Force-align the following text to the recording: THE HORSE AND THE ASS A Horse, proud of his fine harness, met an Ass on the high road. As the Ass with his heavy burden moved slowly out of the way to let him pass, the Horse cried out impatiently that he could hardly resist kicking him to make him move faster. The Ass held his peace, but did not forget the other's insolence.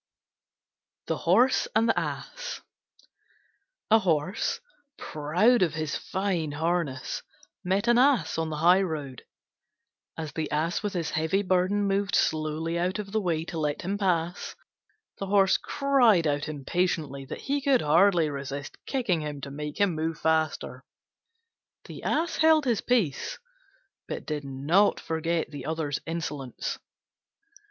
THE 1.05 1.15
HORSE 1.29 1.67
AND 1.75 1.87
THE 1.87 1.99
ASS 1.99 2.61
A 3.91 3.99
Horse, 3.99 4.59
proud 4.97 5.61
of 5.61 5.75
his 5.75 5.95
fine 5.95 6.53
harness, 6.53 7.21
met 7.63 7.87
an 7.87 7.99
Ass 7.99 8.39
on 8.39 8.49
the 8.49 8.55
high 8.65 8.81
road. 8.81 9.21
As 10.17 10.31
the 10.33 10.49
Ass 10.49 10.81
with 10.81 10.93
his 10.93 11.11
heavy 11.11 11.43
burden 11.43 11.85
moved 11.87 12.15
slowly 12.15 12.79
out 12.79 12.97
of 12.97 13.11
the 13.11 13.21
way 13.21 13.45
to 13.45 13.59
let 13.59 13.83
him 13.83 13.99
pass, 13.99 14.55
the 15.19 15.27
Horse 15.27 15.57
cried 15.57 16.25
out 16.25 16.49
impatiently 16.49 17.23
that 17.25 17.41
he 17.41 17.61
could 17.61 17.81
hardly 17.83 18.27
resist 18.27 18.83
kicking 18.87 19.21
him 19.21 19.39
to 19.41 19.51
make 19.51 19.79
him 19.79 19.93
move 19.93 20.17
faster. 20.17 20.83
The 21.85 22.01
Ass 22.01 22.37
held 22.37 22.65
his 22.65 22.81
peace, 22.81 23.37
but 24.07 24.25
did 24.25 24.45
not 24.45 24.99
forget 24.99 25.51
the 25.51 25.67
other's 25.67 25.99
insolence. 26.07 26.79